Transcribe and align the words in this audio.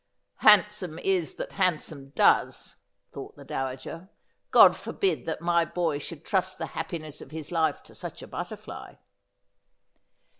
'Handsome 0.47 0.97
is 0.97 1.35
that 1.35 1.51
handsome 1.51 2.09
does,' 2.15 2.75
thought 3.11 3.35
the 3.35 3.45
dowager.' 3.45 4.09
God 4.59 4.75
forbid 4.75 5.27
that 5.27 5.41
my 5.41 5.63
boy 5.63 5.99
should 5.99 6.25
trust 6.25 6.57
the 6.57 6.65
happiness 6.73 7.21
of 7.21 7.29
his 7.29 7.51
life 7.51 7.83
to 7.83 7.93
such 7.93 8.23
a 8.23 8.27
butterfly.' 8.27 8.95